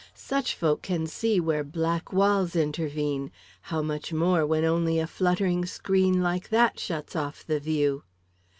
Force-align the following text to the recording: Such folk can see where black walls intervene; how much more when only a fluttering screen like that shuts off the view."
Such 0.15 0.55
folk 0.55 0.81
can 0.81 1.05
see 1.05 1.39
where 1.39 1.63
black 1.63 2.11
walls 2.11 2.55
intervene; 2.55 3.31
how 3.61 3.83
much 3.83 4.11
more 4.11 4.47
when 4.47 4.65
only 4.65 4.97
a 4.97 5.05
fluttering 5.05 5.63
screen 5.67 6.23
like 6.23 6.49
that 6.49 6.79
shuts 6.79 7.15
off 7.15 7.45
the 7.45 7.59
view." 7.59 8.01